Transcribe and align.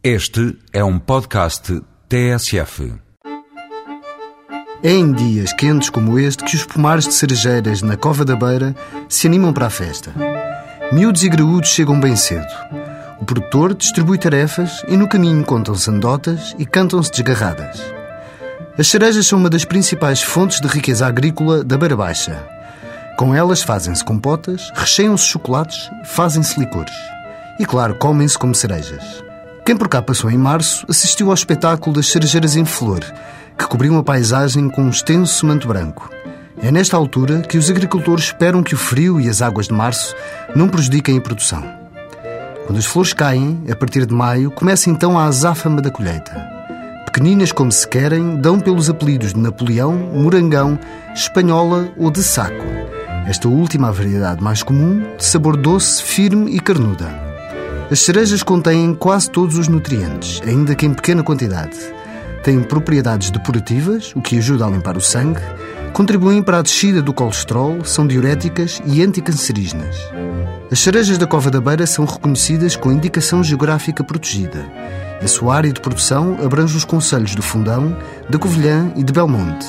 Este 0.00 0.56
é 0.72 0.84
um 0.84 0.96
podcast 0.96 1.82
TSF. 2.08 2.94
É 4.80 4.92
em 4.92 5.12
dias 5.12 5.52
quentes 5.52 5.90
como 5.90 6.20
este 6.20 6.44
que 6.44 6.54
os 6.54 6.64
pomares 6.64 7.04
de 7.04 7.14
cerejeiras 7.14 7.82
na 7.82 7.96
Cova 7.96 8.24
da 8.24 8.36
Beira 8.36 8.76
se 9.08 9.26
animam 9.26 9.52
para 9.52 9.66
a 9.66 9.70
festa. 9.70 10.14
Miúdos 10.92 11.24
e 11.24 11.28
graúdos 11.28 11.70
chegam 11.70 11.98
bem 11.98 12.14
cedo. 12.14 12.46
O 13.20 13.24
produtor 13.24 13.74
distribui 13.74 14.18
tarefas 14.18 14.84
e 14.86 14.96
no 14.96 15.08
caminho 15.08 15.44
contam-se 15.44 15.90
anedotas 15.90 16.54
e 16.56 16.64
cantam-se 16.64 17.10
desgarradas. 17.10 17.82
As 18.78 18.86
cerejas 18.86 19.26
são 19.26 19.36
uma 19.36 19.50
das 19.50 19.64
principais 19.64 20.22
fontes 20.22 20.60
de 20.60 20.68
riqueza 20.68 21.08
agrícola 21.08 21.64
da 21.64 21.76
Beira 21.76 21.96
Baixa. 21.96 22.40
Com 23.16 23.34
elas 23.34 23.62
fazem-se 23.62 24.04
compotas, 24.04 24.70
recheiam-se 24.76 25.24
chocolates, 25.24 25.90
fazem-se 26.04 26.60
licores. 26.60 26.94
E 27.58 27.66
claro, 27.66 27.96
comem-se 27.96 28.38
como 28.38 28.54
cerejas. 28.54 29.26
Quem 29.68 29.76
por 29.76 29.86
cá 29.86 30.00
passou 30.00 30.30
em 30.30 30.38
março 30.38 30.86
assistiu 30.88 31.28
ao 31.28 31.34
espetáculo 31.34 31.94
das 31.94 32.06
cerejeiras 32.06 32.56
em 32.56 32.64
flor, 32.64 33.00
que 33.58 33.66
cobriam 33.66 33.98
a 33.98 34.02
paisagem 34.02 34.66
com 34.66 34.84
um 34.84 34.88
extenso 34.88 35.44
manto 35.44 35.68
branco. 35.68 36.08
É 36.62 36.72
nesta 36.72 36.96
altura 36.96 37.42
que 37.42 37.58
os 37.58 37.68
agricultores 37.68 38.24
esperam 38.24 38.62
que 38.62 38.74
o 38.74 38.78
frio 38.78 39.20
e 39.20 39.28
as 39.28 39.42
águas 39.42 39.68
de 39.68 39.74
março 39.74 40.16
não 40.56 40.70
prejudiquem 40.70 41.18
a 41.18 41.20
produção. 41.20 41.62
Quando 42.64 42.78
as 42.78 42.86
flores 42.86 43.12
caem, 43.12 43.62
a 43.70 43.76
partir 43.76 44.06
de 44.06 44.14
maio, 44.14 44.50
começa 44.50 44.88
então 44.88 45.18
a 45.18 45.26
azáfama 45.26 45.82
da 45.82 45.90
colheita. 45.90 46.32
Pequeninas 47.04 47.52
como 47.52 47.70
se 47.70 47.86
querem, 47.86 48.36
dão 48.36 48.58
pelos 48.58 48.88
apelidos 48.88 49.34
de 49.34 49.38
Napoleão, 49.38 49.92
Morangão, 49.92 50.78
Espanhola 51.14 51.92
ou 51.98 52.10
de 52.10 52.22
Saco. 52.22 52.64
Esta 53.26 53.48
última 53.48 53.88
a 53.88 53.92
variedade 53.92 54.42
mais 54.42 54.62
comum, 54.62 55.14
de 55.18 55.26
sabor 55.26 55.58
doce, 55.58 56.02
firme 56.02 56.56
e 56.56 56.58
carnuda. 56.58 57.27
As 57.90 58.00
cerejas 58.00 58.42
contêm 58.42 58.94
quase 58.94 59.30
todos 59.30 59.56
os 59.56 59.66
nutrientes, 59.66 60.42
ainda 60.46 60.74
que 60.74 60.84
em 60.84 60.92
pequena 60.92 61.22
quantidade. 61.22 61.78
Têm 62.42 62.62
propriedades 62.62 63.30
depurativas, 63.30 64.12
o 64.14 64.20
que 64.20 64.36
ajuda 64.36 64.66
a 64.66 64.70
limpar 64.70 64.98
o 64.98 65.00
sangue, 65.00 65.40
contribuem 65.94 66.42
para 66.42 66.58
a 66.58 66.62
descida 66.62 67.00
do 67.00 67.14
colesterol, 67.14 67.82
são 67.84 68.06
diuréticas 68.06 68.82
e 68.84 69.02
anticancerígenas. 69.02 69.96
As 70.70 70.80
cerejas 70.80 71.16
da 71.16 71.26
Cova 71.26 71.50
da 71.50 71.62
Beira 71.62 71.86
são 71.86 72.04
reconhecidas 72.04 72.76
com 72.76 72.92
indicação 72.92 73.42
geográfica 73.42 74.04
protegida. 74.04 74.66
A 75.22 75.26
sua 75.26 75.56
área 75.56 75.72
de 75.72 75.80
produção 75.80 76.36
abrange 76.44 76.76
os 76.76 76.84
concelhos 76.84 77.34
do 77.34 77.40
Fundão, 77.40 77.96
da 78.28 78.38
Covilhã 78.38 78.92
e 78.96 79.02
de 79.02 79.14
Belmonte. 79.14 79.66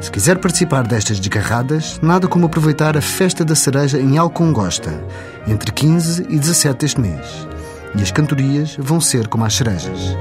Se 0.00 0.10
quiser 0.10 0.38
participar 0.38 0.86
destas 0.86 1.18
desgarradas, 1.18 1.98
nada 2.00 2.28
como 2.28 2.46
aproveitar 2.46 2.96
a 2.96 3.00
Festa 3.00 3.44
da 3.44 3.54
Cereja 3.54 3.98
em 3.98 4.18
Alcongosta, 4.18 5.02
entre 5.46 5.72
15 5.72 6.26
e 6.28 6.38
17 6.38 6.78
deste 6.78 7.00
mês. 7.00 7.46
E 7.96 8.02
as 8.02 8.10
cantorias 8.10 8.76
vão 8.78 9.00
ser 9.00 9.28
como 9.28 9.44
as 9.44 9.54
cerejas. 9.54 10.16